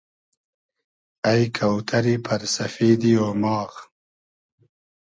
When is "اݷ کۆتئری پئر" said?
1.29-2.41